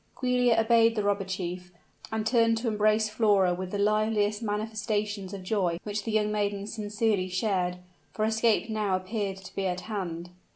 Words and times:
Giulia 0.19 0.59
obeyed 0.59 0.95
the 0.95 1.03
robber 1.03 1.25
chief, 1.25 1.71
and 2.11 2.25
turned 2.25 2.57
to 2.57 2.67
embrace 2.67 3.07
Flora 3.07 3.53
with 3.53 3.69
the 3.69 3.77
liveliest 3.77 4.41
manifestations 4.41 5.31
of 5.31 5.43
joy, 5.43 5.77
which 5.83 6.05
the 6.05 6.11
young 6.11 6.31
maiden 6.31 6.65
sincerely 6.65 7.29
shared 7.29 7.77
for 8.11 8.25
escape 8.25 8.67
now 8.67 8.95
appeared 8.95 9.37
to 9.37 9.53
be 9.55 9.67
at 9.67 9.81
hand. 9.81 10.31